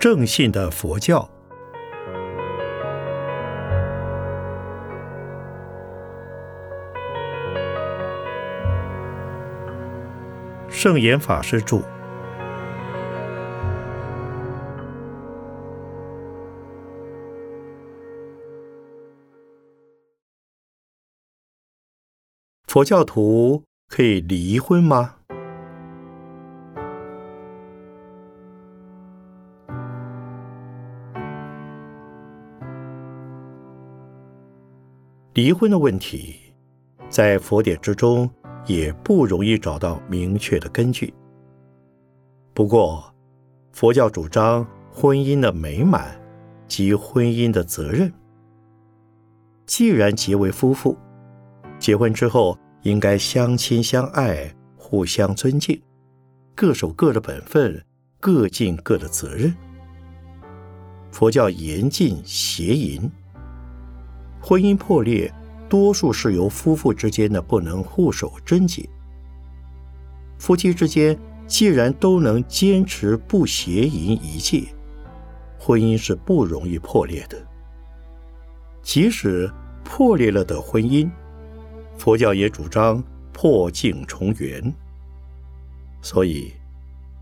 [0.00, 1.28] 正信的佛教。
[10.70, 11.82] 圣严法师著。
[22.66, 25.19] 佛教徒可以离婚吗？
[35.34, 36.34] 离婚的问题，
[37.08, 38.28] 在佛典之中
[38.66, 41.14] 也不容易找到明确的根据。
[42.52, 43.14] 不过，
[43.70, 46.20] 佛教主张婚姻的美满
[46.66, 48.12] 及婚姻的责任。
[49.66, 50.98] 既然结为夫妇，
[51.78, 55.80] 结婚之后应该相亲相爱，互相尊敬，
[56.56, 57.80] 各守各的本分，
[58.18, 59.54] 各尽各的责任。
[61.12, 63.08] 佛教严禁邪淫。
[64.40, 65.32] 婚姻破裂，
[65.68, 68.88] 多数是由夫妇之间的不能互守贞洁。
[70.38, 71.16] 夫妻之间
[71.46, 74.64] 既然都能坚持不邪淫一戒，
[75.58, 77.36] 婚姻是不容易破裂的。
[78.82, 79.50] 即使
[79.84, 81.10] 破裂了的婚姻，
[81.98, 84.72] 佛教也主张破镜重圆。
[86.00, 86.50] 所以，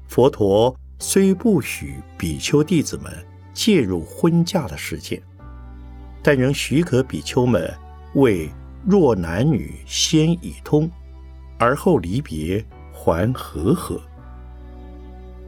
[0.06, 3.12] 佛陀虽不许比丘弟子们
[3.52, 5.20] 介入婚嫁的事件。
[6.22, 7.72] 但仍许可比丘们
[8.14, 8.50] 为
[8.84, 10.90] 若男女先已通，
[11.58, 14.00] 而后离别还和合，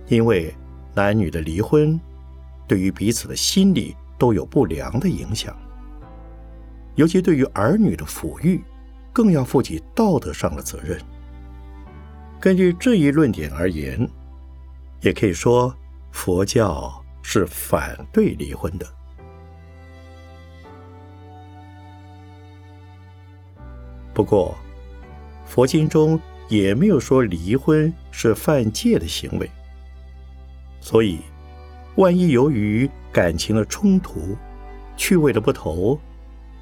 [0.09, 0.55] 因为
[0.95, 1.99] 男女的离婚
[2.67, 5.57] 对于彼此的心理都有不良的影响，
[6.95, 8.63] 尤其对于儿女的抚育，
[9.13, 11.01] 更要负起道德上的责任。
[12.41, 14.09] 根据这一论点而言，
[15.01, 15.75] 也可以说
[16.11, 18.87] 佛教是反对离婚的。
[24.21, 24.55] 不过，
[25.47, 29.51] 佛经中也没有说离婚是犯戒的行为。
[30.79, 31.21] 所以，
[31.97, 34.37] 万一由于感情的冲突、
[34.95, 35.99] 趣味的不投，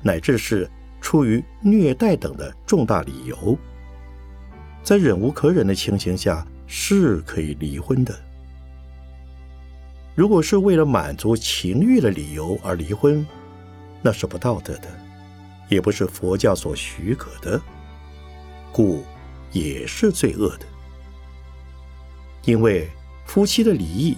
[0.03, 0.71] 乃至是
[1.01, 3.59] 出于虐待等的重大理由，
[4.85, 8.15] 在忍无可忍的情形下，是可以离婚的。
[10.15, 13.27] 如果是为了满足情欲的理由而离婚，
[14.01, 15.08] 那是不道德的。
[15.69, 17.61] 也不是佛教所许可的，
[18.73, 19.05] 故
[19.53, 20.67] 也是罪恶的。
[22.45, 22.89] 因为
[23.27, 24.17] 夫妻的离异，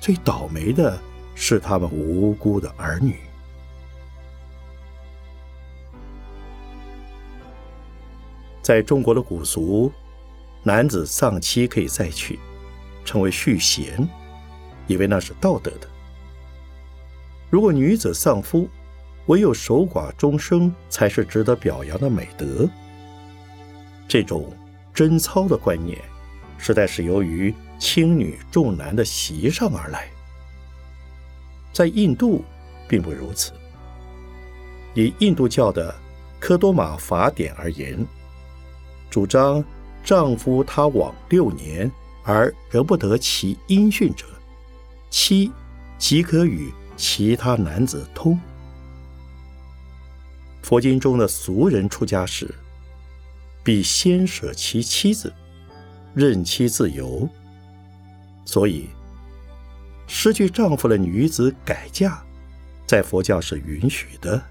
[0.00, 0.98] 最倒霉的
[1.34, 3.16] 是他们无辜的儿女。
[8.60, 9.90] 在中国的古俗，
[10.62, 12.38] 男子丧妻可以再娶，
[13.04, 14.06] 称为续弦，
[14.86, 15.88] 以为那是道德的。
[17.48, 18.68] 如果女子丧夫，
[19.26, 22.68] 唯有守寡终生才是值得表扬的美德。
[24.08, 24.52] 这种
[24.94, 25.98] 贞操的观念，
[26.58, 30.08] 实在是由于轻女重男的习上而来。
[31.72, 32.44] 在印度，
[32.88, 33.52] 并不如此。
[34.94, 35.94] 以印度教的
[36.40, 37.98] 科多玛法典而言，
[39.10, 39.62] 主张
[40.02, 41.90] 丈夫他往六年
[42.22, 44.24] 而仍不得其音讯者，
[45.10, 45.50] 妻
[45.98, 48.38] 即可与其他男子通。
[50.66, 52.52] 佛经中的俗人出家时，
[53.62, 55.32] 必先舍其妻子，
[56.12, 57.28] 任妻自由。
[58.44, 58.88] 所以，
[60.08, 62.20] 失去丈夫的女子改嫁，
[62.84, 64.42] 在佛教是允许的，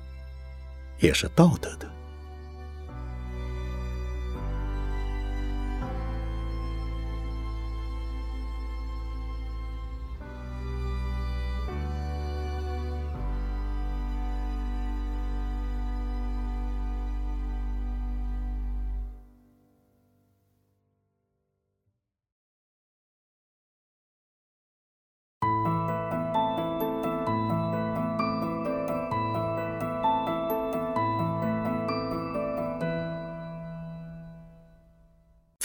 [1.02, 1.95] 也是道德的。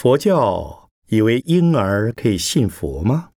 [0.03, 3.29] 佛教以为婴儿可以信佛吗？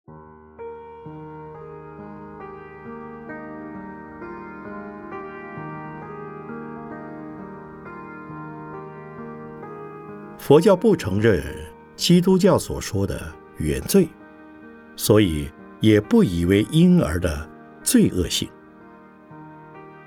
[10.38, 11.42] 佛教不承认
[11.96, 13.20] 基督教所说的
[13.56, 14.08] 原罪，
[14.94, 15.50] 所以
[15.80, 17.50] 也不以为婴儿的
[17.82, 18.48] 罪恶性。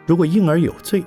[0.05, 1.03] 如果婴儿有罪，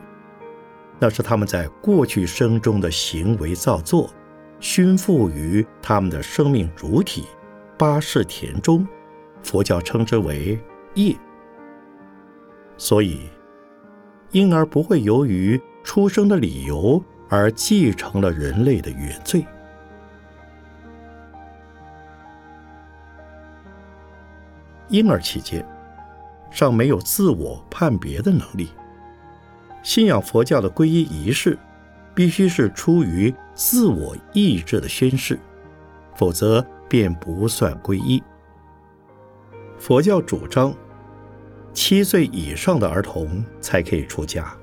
[0.99, 4.11] 那是他们在过去生中的行为造作。
[4.61, 7.25] 熏附于他们的生命主体
[7.77, 8.87] 八世田中，
[9.43, 10.59] 佛教称之为
[10.95, 11.17] 业，
[12.77, 13.21] 所以
[14.33, 19.47] 婴儿不会由于出生的理由而继承了人类的原罪。
[24.89, 25.65] 婴儿期间
[26.51, 28.71] 尚没有自我判别的能力，
[29.85, 31.57] 信仰佛教的皈依仪式
[32.15, 35.37] 必须是出于自我意志的宣誓，
[36.15, 38.23] 否则便不算皈依。
[39.81, 40.73] 佛教主张，
[41.73, 44.57] 七岁以上的儿童才可以出家。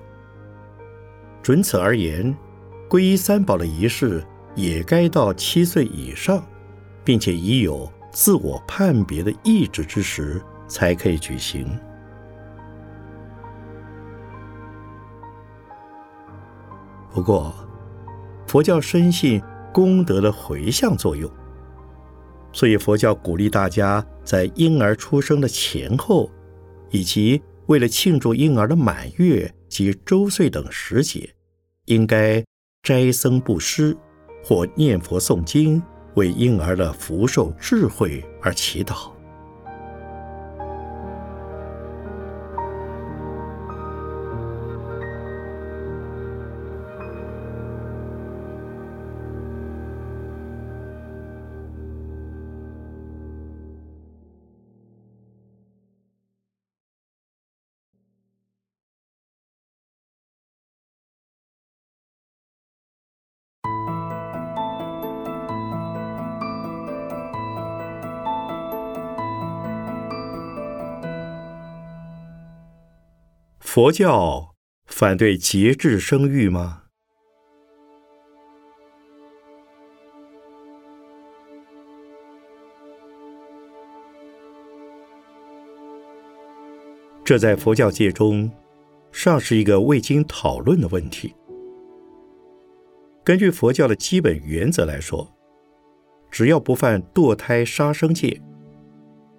[1.44, 2.33] 准此而言，
[2.89, 4.25] 皈依三宝的仪式
[4.56, 6.42] 也该到七岁以上，
[7.03, 11.68] 并且已有自我判别的意志之时才可以举行。
[17.12, 17.53] 不过，
[18.56, 19.42] 佛教深信
[19.74, 21.30] 功德的回向作用。
[22.54, 26.31] 所以，佛教鼓励大家在婴儿出生的前后，
[26.90, 31.30] 以及为了庆祝婴儿的满月及周岁等时节，
[31.88, 32.42] 应该
[32.81, 33.94] 斋僧布施
[34.42, 39.12] 或念佛诵经，为婴儿的福寿智慧而祈祷。
[73.75, 74.56] 佛教
[74.86, 76.83] 反对节制生育吗？
[87.25, 88.50] 这在佛教界中
[89.12, 91.36] 尚是一个未经讨论的问题。
[93.25, 95.30] 根据佛教的基本原则来说，
[96.31, 98.42] 只要不犯堕胎杀生戒，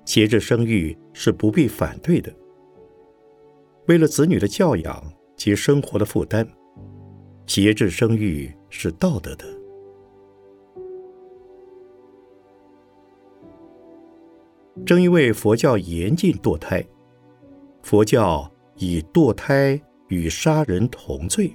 [0.04, 2.30] 节制生育是不必反对的。
[3.88, 6.44] 为了子女的教养及生活的负担，
[7.46, 9.44] 节制生育是道德的。
[14.84, 16.84] 正因为佛教严禁堕胎，
[17.82, 21.54] 佛教以堕胎与杀人同罪。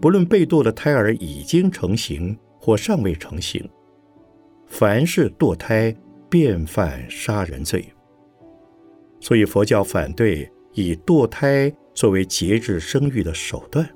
[0.00, 3.68] 不论被堕的胎儿已经成型或尚未成型，
[4.66, 5.94] 凡是堕胎
[6.30, 7.84] 便犯杀人罪。
[9.18, 10.48] 所以佛教反对。
[10.74, 13.88] 以堕胎作为节制生育的手段，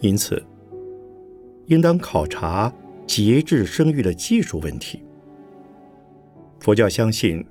[0.00, 0.42] 因此
[1.66, 2.72] 应当考察
[3.06, 5.00] 节制生育的技术问题。
[6.58, 7.44] 佛教相信，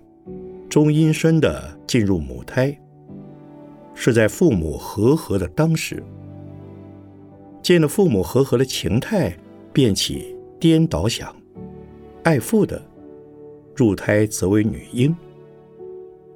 [0.69, 2.77] 中阴身的进入母胎，
[3.93, 6.03] 是在父母和合的当时，
[7.61, 9.33] 见了父母和合的情态，
[9.71, 11.33] 便起颠倒想，
[12.23, 12.92] 爱父的。
[13.75, 15.15] 入胎则为女婴，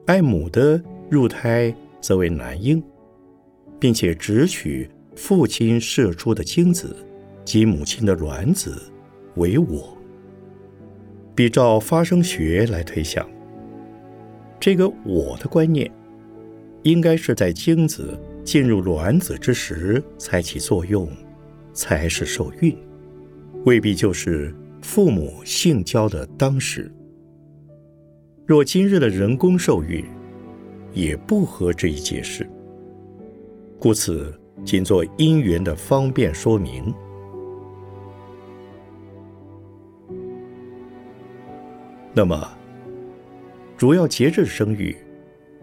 [0.06, 2.82] 爱母的入胎则为男婴，
[3.80, 6.96] 并且只取父亲射出的精子
[7.46, 8.82] 及母亲的卵子
[9.36, 9.96] 为我。
[11.36, 13.30] 比照发生学来推想，
[14.60, 15.92] 这个“我”的观念，
[16.82, 21.08] 应该是在精子进入卵子之时才起作用，
[21.74, 22.76] 才是受孕，
[23.66, 26.92] 未必就是父母性交的当时。
[28.48, 30.06] 若今日的人工受孕，
[30.94, 32.50] 也不合这一解释，
[33.78, 36.94] 故此仅做因缘的方便说明。
[42.14, 42.58] 那么，
[43.76, 44.96] 主要节制生育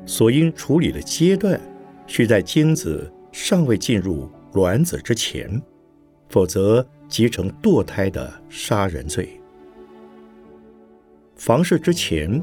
[0.05, 1.59] 所应处理的阶段，
[2.07, 5.51] 需在精子尚未进入卵子之前，
[6.29, 9.41] 否则即成堕胎的杀人罪。
[11.37, 12.43] 房事之前。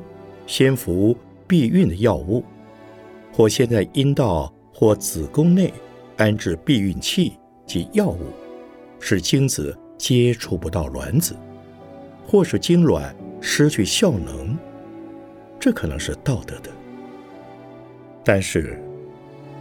[0.51, 1.15] 先服
[1.47, 2.43] 避孕的药物，
[3.31, 5.73] 或先在阴道或子宫内
[6.17, 7.31] 安置避孕器
[7.65, 8.19] 及药物，
[8.99, 11.37] 使精子接触不到卵子，
[12.27, 14.57] 或使精卵失去效能，
[15.57, 16.69] 这可能是道德的。
[18.21, 18.77] 但是，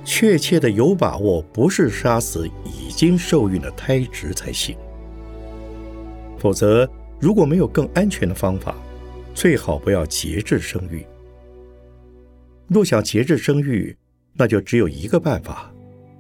[0.04, 4.76] 确切的有把握不是杀死已经受孕的胎殖才行。
[6.36, 8.74] 否则，如果没有更安全的方法，
[9.34, 11.04] 最好不要节制生育。
[12.68, 13.96] 若想节制生育，
[14.34, 15.72] 那就只有一个办法，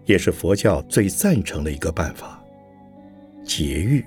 [0.04, 2.42] 也是佛教最赞成的一个办法——
[3.44, 4.04] 节育。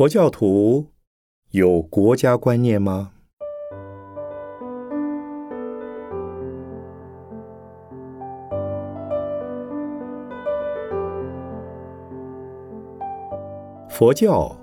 [0.00, 0.86] 佛教徒
[1.50, 3.10] 有国家观念吗？
[13.90, 14.56] 佛教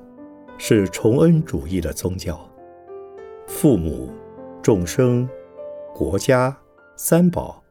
[0.58, 2.39] 是崇恩主义的宗教，
[3.46, 4.10] 父母、
[4.63, 5.29] 众生、
[5.94, 6.58] 国家、
[6.96, 7.62] 三宝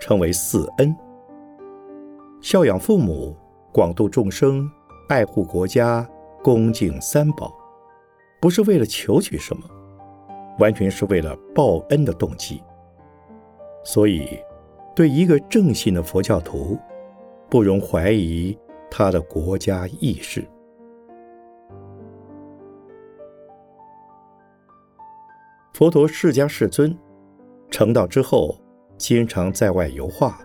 [0.00, 0.94] 称为四恩。
[2.40, 3.36] 孝养父母，
[3.72, 4.70] 广度众生，
[5.08, 6.08] 爱护国家，
[6.48, 7.54] 恭敬三宝，
[8.40, 9.68] 不是为了求取什么，
[10.58, 12.62] 完全是为了报恩的动机。
[13.84, 14.38] 所以，
[14.96, 16.78] 对一个正信的佛教徒，
[17.50, 18.58] 不容怀疑
[18.90, 20.42] 他的国家意识。
[25.74, 26.96] 佛陀释迦世尊
[27.68, 28.58] 成道之后，
[28.96, 30.40] 经常在外游化，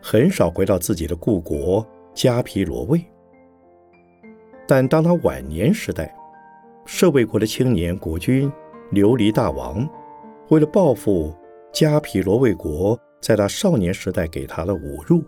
[0.00, 3.04] 很少回到自己的故国迦毗罗卫。
[4.66, 6.14] 但当他晚年时代，
[6.86, 8.50] 舍卫国的青年国君
[8.92, 9.88] 琉璃大王，
[10.48, 11.34] 为了报复
[11.72, 15.22] 迦毗罗卫国在他少年时代给他的侮辱，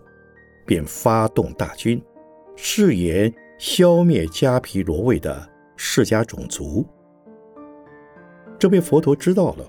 [0.65, 2.01] 便发动大军，
[2.55, 6.85] 誓言消灭迦毗罗卫的释迦种族。
[8.57, 9.65] 这被佛陀知道了，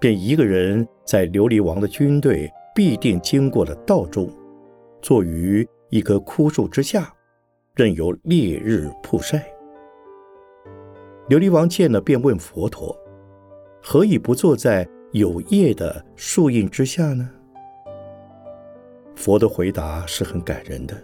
[0.00, 4.30] 便一个人在琉璃王的军队必定经过的道中，
[5.02, 7.12] 坐于一棵枯树之下，
[7.74, 9.44] 任由烈日曝晒。
[11.28, 12.96] 琉璃王见了，便问佛陀
[13.82, 17.28] ：“何以不坐在有叶的树荫之下呢？”
[19.16, 20.94] 佛的回答是很感人的：“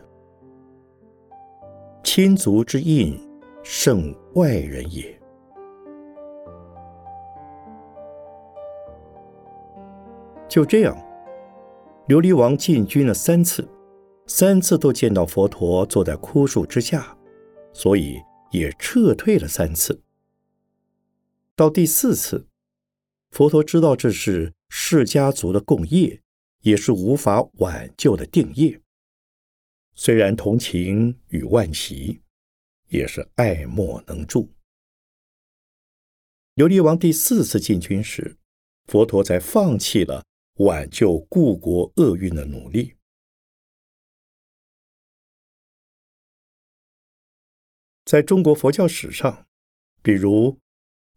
[2.04, 3.18] 亲族之印，
[3.64, 5.12] 胜外人也。”
[10.46, 10.96] 就这样，
[12.06, 13.68] 琉璃王进军了三次，
[14.32, 17.18] 三次都见到佛陀坐在枯树之下，
[17.72, 18.22] 所以
[18.52, 20.00] 也撤退了三次。
[21.56, 22.46] 到第四次，
[23.32, 26.22] 佛陀知道这是释家族的共业，
[26.60, 28.80] 也是无法挽救的定业。
[29.96, 32.20] 虽然同情与惋惜，
[32.86, 34.48] 也是爱莫能助。
[36.54, 38.36] 琉璃王第四次进军时，
[38.86, 40.22] 佛陀才放弃了。
[40.58, 42.94] 挽救故国厄运的努力，
[48.10, 49.46] 在中国佛教史上，
[50.02, 50.58] 比如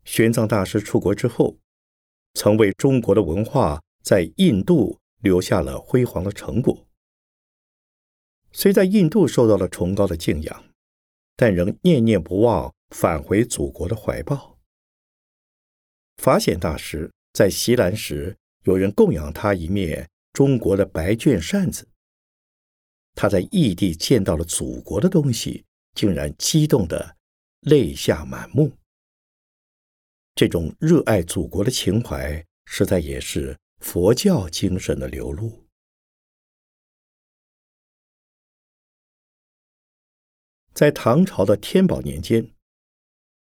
[0.06, 1.58] 玄奘大师出国之后，
[2.36, 6.86] 曾为中国的文化在印度留下了辉煌的成果。
[8.52, 10.66] 虽在印度受到了崇高的敬仰，
[11.36, 14.60] 但仍念念不忘返回祖国的怀抱。
[16.18, 18.38] 法显大师在西兰时。
[18.66, 21.88] 有人供养他一面中国的白绢扇子，
[23.16, 27.18] 他在异地见到了祖国的东西，竟然激动得
[27.62, 28.72] 泪下满目。
[30.36, 35.66] 这种热爱祖国的情怀，实在也是佛教精神的流露。
[40.74, 42.52] 在唐朝的天宝年间，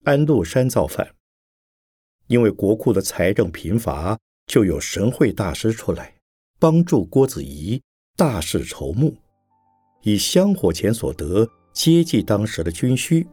[0.05, 1.14] 安禄山造反，
[2.26, 4.19] 因为国库的财政贫乏。
[4.47, 6.17] 就有神会大师出来
[6.59, 7.83] 帮助郭子仪
[8.17, 9.14] 大事筹募，
[10.00, 11.47] 以香火钱所得
[11.78, 13.25] 接济当时的军需，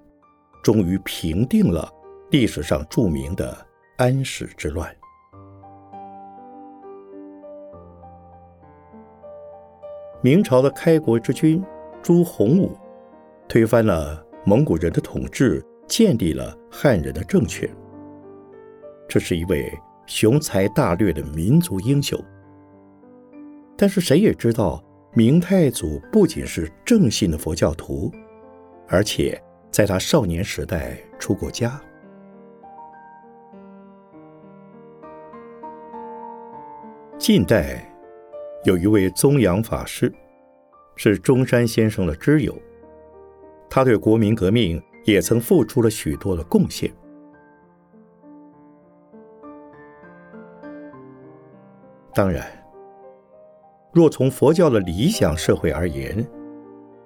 [0.62, 1.92] 终于平定了
[2.30, 3.58] 历史上著名的
[3.98, 4.96] 安史之乱。
[10.22, 11.60] 明朝的开国之君
[12.04, 12.78] 朱洪武
[13.48, 17.68] 推翻了蒙古人的统治，建立了汉人的政权。
[19.10, 19.74] 这是一位。
[20.06, 22.24] 雄才大略的民族英雄，
[23.76, 24.80] 但是谁也知道，
[25.16, 28.12] 明太祖不仅是正信的佛教徒，
[28.88, 31.82] 而且在他少年时代出过家。
[37.18, 37.92] 近代
[38.64, 40.14] 有一位宗阳法师，
[40.96, 42.56] 是中山先生的知友，
[43.70, 46.92] 他对国民革命也曾付出了许多的贡献。
[52.14, 52.46] 当然，
[53.92, 56.26] 若从佛教的理想社会而言，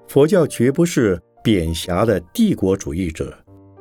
[0.08, 3.36] 佛教绝不是贬狭的帝国主义者，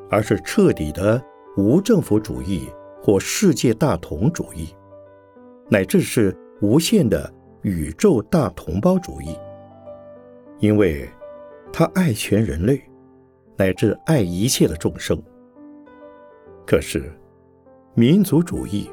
[0.08, 1.22] 而是彻底的
[1.58, 2.66] 无政府主义
[2.98, 4.74] 或世界大同主义，
[5.68, 9.36] 乃至是无限的宇宙大同胞主义。
[10.60, 11.06] 因为，
[11.70, 12.82] 他爱全人类，
[13.58, 15.22] 乃至爱一切的众生。
[16.66, 17.12] 可是，
[17.92, 18.90] 民族主义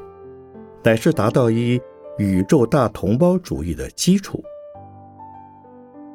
[0.84, 1.80] 乃是达到一。
[2.18, 4.42] 宇宙大同胞主义的基础。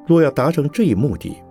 [0.06, 1.42] 若要达成这一目的，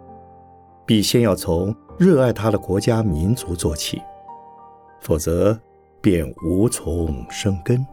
[0.91, 4.03] 必先要从热爱他的国家民族做起，
[5.01, 5.57] 否则
[6.01, 7.87] 便无从生根。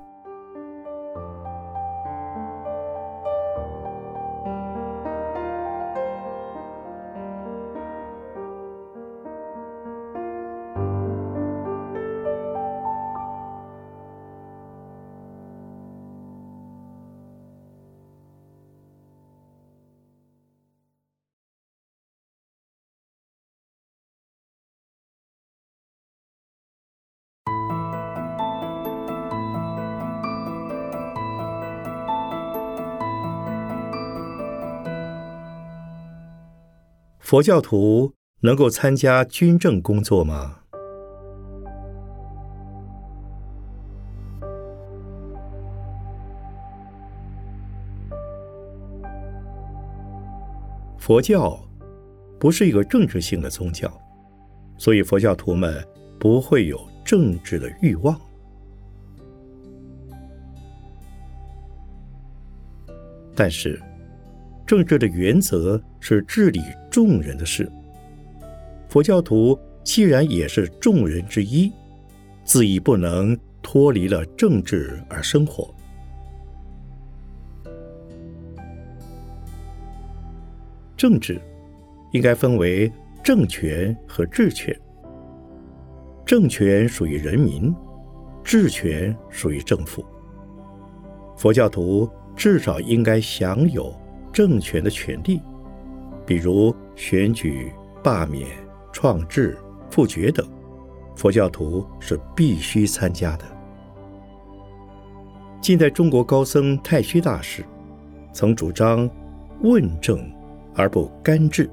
[37.30, 40.60] 佛教徒能够参加军政工作吗？
[50.98, 51.60] 佛教
[52.40, 53.92] 不是一个政治性的宗教，
[54.78, 55.86] 所以佛教徒们
[56.18, 58.18] 不会有政治的欲望。
[63.36, 63.78] 但是。
[64.68, 67.72] 政治的原则是治理众人的事。
[68.90, 71.72] 佛教徒既然也是众人之一，
[72.44, 75.74] 自亦不能脱离了政治而生活。
[80.98, 81.40] 政治
[82.12, 82.92] 应该分为
[83.24, 84.78] 政权和治权。
[86.26, 87.74] 政权属于人民，
[88.44, 90.06] 治权属于政府。
[91.38, 93.96] 佛教徒至少应该享有。
[94.38, 95.42] 政权的权利，
[96.24, 97.74] 比如选举、
[98.04, 98.48] 罢免、
[98.94, 99.58] 创制、
[99.90, 100.48] 复决等，
[101.16, 103.46] 佛教徒是必须参加的。
[105.60, 107.66] 近代中国高僧太虚大师
[108.32, 109.10] 曾主张
[109.64, 110.32] 问政
[110.76, 111.68] 而不干治，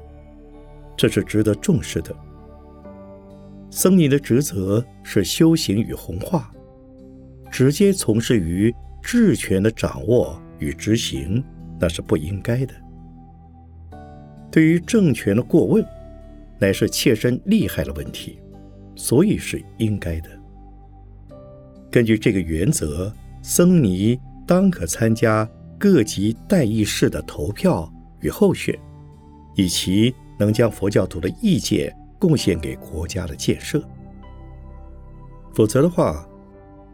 [0.97, 2.17] 这是值得重视的。
[3.69, 6.51] 僧尼的职责是修行与弘化，
[7.51, 11.45] 直接从事于治权的掌握与执行。
[11.79, 12.75] 那是不应该的。
[14.51, 15.85] 对于政权的过问，
[16.59, 18.39] 乃是切身利害的问题，
[18.95, 20.31] 所以是应该的。
[21.91, 28.79] 根据这个原则，僧尼当可参加各级代议士的投票与候选，
[29.57, 33.83] 以其能将佛教徒的意见贡献给国家的建设。
[35.53, 36.27] 否则的话，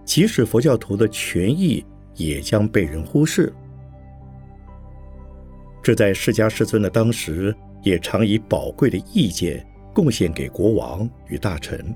[0.04, 1.84] 即使佛教徒的权益
[2.16, 3.52] 也将被人忽视。
[5.82, 11.94] 这在释迦世尊的当时，也常以宝贵的意见贡献给国王与大臣。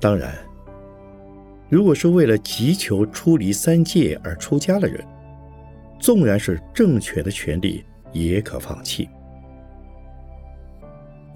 [0.00, 0.34] 当然，
[1.68, 5.04] 如果是为了急求出离三界而出家的人，
[5.98, 9.08] 纵然是政权的权利，也可放弃。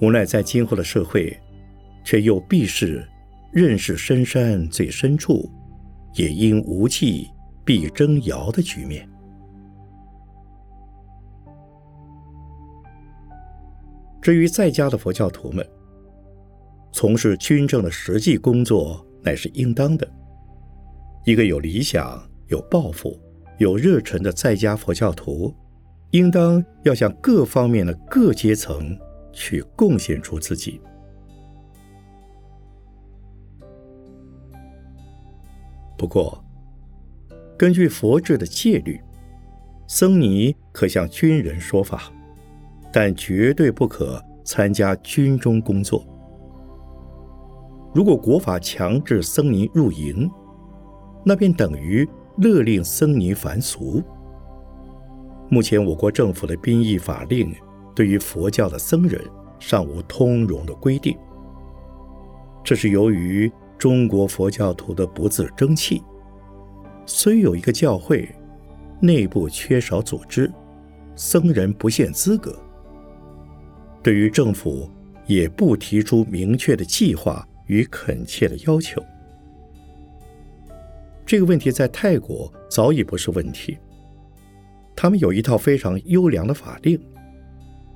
[0.01, 1.39] 无奈在今后的社会，
[2.05, 3.07] 却又必是
[3.53, 5.51] 认识深山最深处，
[6.15, 7.29] 也因无计
[7.65, 9.07] 必争遥的局面。
[14.21, 15.67] 至于在家的佛教徒们，
[16.93, 20.07] 从事军政的实际工作乃是应当的。
[21.25, 23.19] 一个有理想、有抱负、
[23.59, 25.55] 有热忱的在家佛教徒，
[26.11, 28.99] 应当要向各方面的各阶层
[29.33, 30.81] 去贡献出自己。
[35.97, 36.43] 不过，
[37.59, 39.01] 根据佛制的戒律，
[39.87, 42.13] 僧尼可向军人说法。
[42.93, 46.05] 但绝对不可参加军中工作。
[47.95, 50.31] 如果国法强制僧尼入营，
[51.25, 54.03] 那便等于勒令僧尼凡俗。
[55.49, 57.53] 目前我国政府的兵役法令
[57.95, 59.21] 对于佛教的僧人
[59.59, 61.19] 尚无通融的规定，
[62.63, 66.03] 这是由于中国佛教徒的不自争气。
[67.07, 68.29] 虽有一个教会，
[69.01, 70.51] 内部缺少组织，
[71.17, 72.57] 僧人不限资格。
[74.03, 74.91] 对于政府，
[75.27, 79.03] 也不提出明确的计划与恳切的要求。
[81.27, 83.79] 这个问题在泰国早已不是问题。
[84.97, 87.01] 他们有一套非常优良的法令，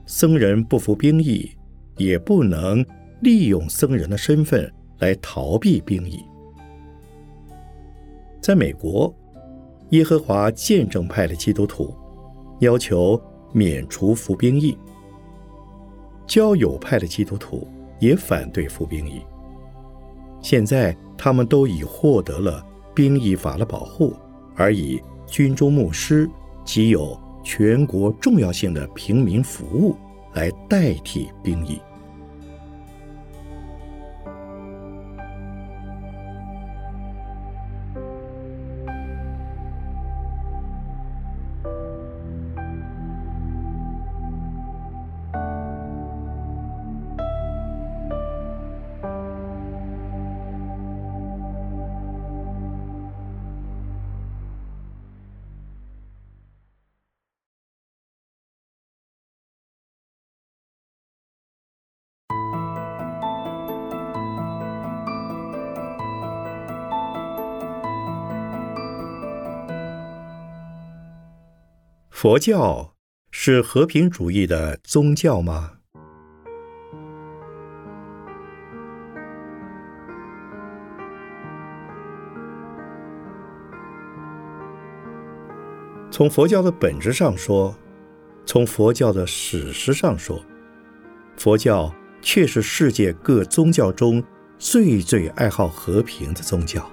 [0.06, 1.50] 僧人不服兵役，
[1.96, 2.84] 也不能
[3.20, 6.20] 利用僧人的身份来逃避兵役。
[8.40, 9.14] 在美国，
[9.90, 11.94] 耶和华见证派的基督徒
[12.60, 13.20] 要求
[13.52, 14.76] 免除服兵役。
[16.26, 17.66] 交友派的基督徒
[17.98, 19.22] 也反对服兵役。
[20.40, 24.14] 现在他们都已获得了兵役法的保护，
[24.54, 26.28] 而以军中牧师
[26.64, 29.96] 及有全国重要性的平民服务
[30.34, 31.80] 来代替兵役。
[72.24, 72.94] 佛教
[73.30, 75.72] 是和平主义的宗教吗？
[86.10, 87.76] 从佛教的本质上说，
[88.46, 90.42] 从佛教的史实上说，
[91.36, 94.24] 佛教却是世界各宗教中
[94.56, 96.90] 最最爱好和平的宗教。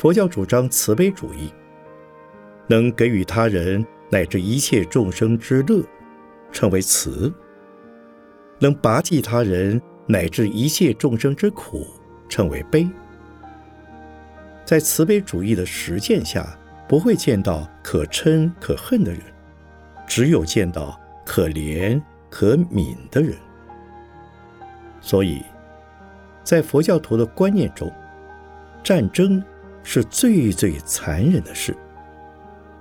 [0.00, 1.52] 佛教主张慈悲主义，
[2.66, 5.84] 能给予他人乃至一切众生之乐，
[6.50, 7.30] 称为慈；
[8.58, 11.86] 能拔济他人乃至一切众生之苦，
[12.30, 12.88] 称为悲。
[14.64, 16.58] 在慈悲主义的实践下，
[16.88, 19.20] 不会见到可嗔可恨的人，
[20.06, 23.36] 只有见到可怜可悯的人。
[25.02, 25.42] 所以，
[26.42, 27.92] 在佛教徒的观念中，
[28.82, 29.44] 战争
[29.82, 31.76] 是最最残忍的事。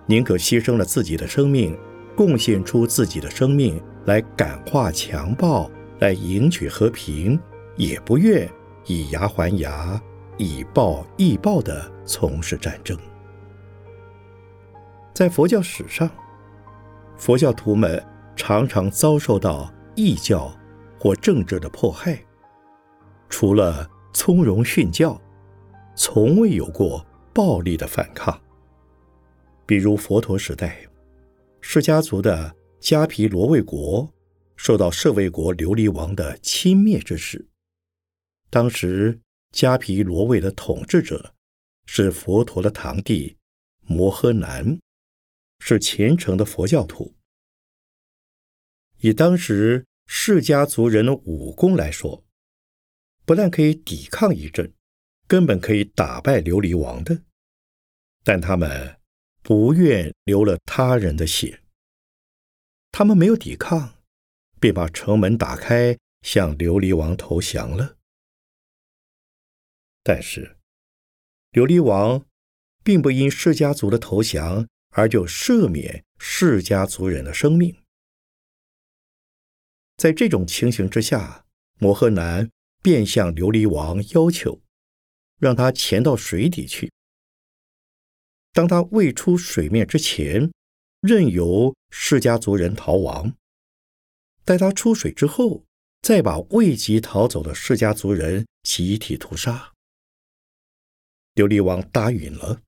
[0.05, 1.77] 宁可牺牲了自己的生命，
[2.15, 7.39] 贡献出自己的生命来感化强暴，来赢取和平，
[7.75, 8.49] 也不愿
[8.85, 10.01] 以牙还牙。
[10.41, 12.97] 以暴易暴地从事战争，
[15.13, 16.09] 在佛教史上，
[17.17, 18.01] 佛教徒们
[18.37, 20.49] 常常遭受到异教
[20.97, 22.17] 或政治的迫害，
[23.27, 25.19] 除了从容训教，
[26.01, 28.41] 从未有过暴力的反抗。
[29.65, 30.87] 比如佛陀时代，
[31.59, 34.09] 释迦族的迦毗罗卫国
[34.55, 37.45] 受到舍卫国琉璃王的侵灭之时，
[38.49, 39.19] 当时。
[39.51, 41.33] 迦毗罗卫的统治者
[41.87, 43.35] 是佛陀的堂弟
[43.81, 44.79] 摩诃南，
[45.57, 47.15] 是虔诚的佛教徒。
[48.99, 52.23] 以当时释迦族人的武功来说，
[53.25, 54.71] 不但可以抵抗一阵，
[55.29, 57.21] 根本可以打败琉璃王的。
[58.23, 58.99] 但他们
[59.43, 61.61] 不愿流了他人的血，
[62.91, 63.93] 他们没有抵抗，
[64.59, 67.97] 便把城门打开，向琉璃王投降了。
[70.03, 70.57] 但是，
[71.51, 72.25] 琉璃王
[72.83, 77.77] 并不因释家族的投降而就赦免释家族人的生命。
[79.95, 81.45] 在这种情形之下，
[81.77, 82.49] 摩诃南
[82.81, 84.61] 便向琉璃王要求，
[85.39, 86.91] 让他潜到水底去。
[88.51, 90.51] 当他未出水面之前，
[91.01, 93.31] 任由释迦族人逃亡；
[94.43, 95.63] 待他出水之后，
[96.01, 99.73] 再把未及逃走的释迦族人集体屠杀。
[101.35, 102.61] 琉璃王答应了，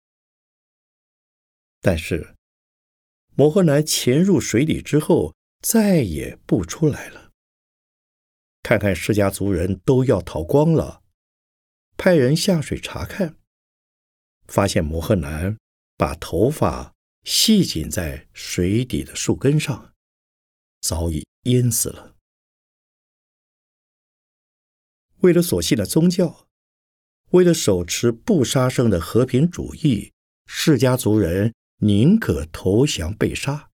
[1.82, 2.36] 但是
[3.36, 7.32] 摩诃男潜入水底之后，再也不出来了。
[8.64, 11.01] 看看释迦族人都要逃光了，
[12.04, 13.38] 派人下水查看，
[14.48, 15.56] 发现摩诃南
[15.96, 19.94] 把头发系紧在水底的树根上，
[20.80, 22.16] 早已淹死了。
[25.20, 26.48] 为了所信的宗教。
[27.30, 30.12] 为了手持不杀生的和平主义，
[30.48, 33.70] 释迦族人宁可投降被杀；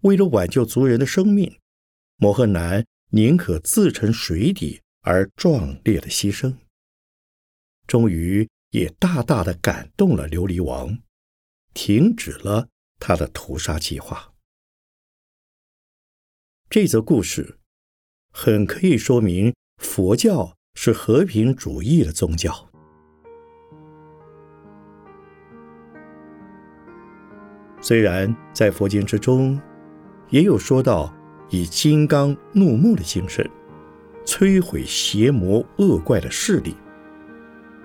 [0.00, 1.60] 为了挽救族人的生命，
[2.16, 6.56] 摩诃南宁可自沉水底而壮烈的牺牲。
[7.86, 10.98] 终于也大大的感动了琉璃王，
[11.72, 12.68] 停止了
[12.98, 14.32] 他的屠杀计划。
[16.68, 17.58] 这则故事
[18.32, 20.54] 很可以说明佛教。
[20.76, 22.52] 是和平主义的宗教。
[27.80, 29.60] 虽然在佛经之中，
[30.30, 31.14] 也有说到
[31.48, 33.48] 以金刚怒目的精神
[34.26, 36.74] 摧毁邪魔恶怪的势力，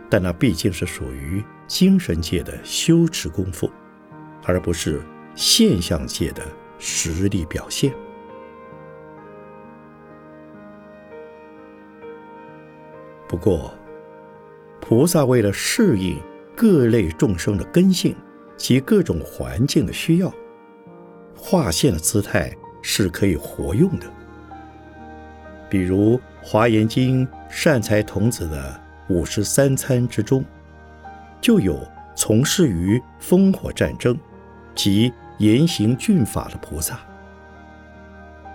[0.10, 3.70] 但那毕竟是属于精神界的修持功夫，
[4.44, 5.02] 而不是
[5.36, 6.42] 现象界的
[6.80, 7.94] 实力表现。
[13.28, 13.72] 不过，
[14.82, 16.18] 菩萨为了适应
[16.56, 18.16] 各类众生的根性
[18.58, 20.34] 及各种环境的需要，
[21.38, 24.12] 化现的姿态是可以活用的。
[25.70, 30.46] 比如《华严经》善财童子的五十三参之中，
[31.42, 31.80] 就有
[32.16, 34.18] 从事于烽火战争
[34.74, 36.96] 及严刑峻法的菩萨；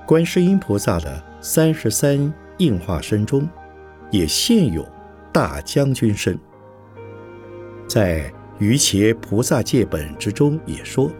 [0.06, 3.48] 观世音菩萨的三十三应化身中。
[4.10, 4.86] 也现有
[5.32, 6.38] 大将军身，
[7.88, 11.10] 在《于伽菩萨戒本》之中也说：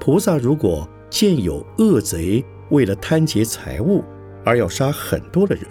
[0.00, 4.02] 菩萨如果见有恶贼为了贪劫财物
[4.44, 5.64] 而要杀很多的人，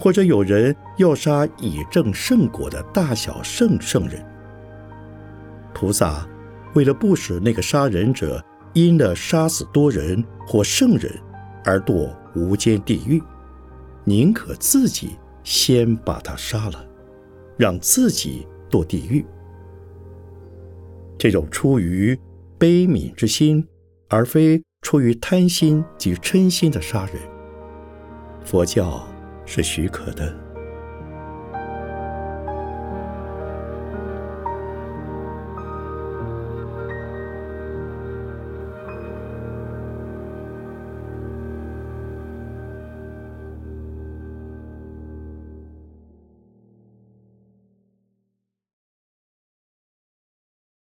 [0.00, 4.24] 或者有人要杀以正圣果的大小圣圣人，
[5.74, 6.26] 菩萨
[6.72, 11.12] 为了不使那个杀人者因了杀死多人或圣人
[11.66, 13.22] 而堕无间地狱，
[14.04, 16.82] 宁可自己先把他杀了，
[17.58, 19.22] 让自己堕地狱。
[21.18, 22.18] 这种出于
[22.56, 23.68] 悲悯之心，
[24.08, 27.16] 而非出于贪心及嗔心的杀人，
[28.42, 29.06] 佛教。
[29.52, 30.49] 是许可的。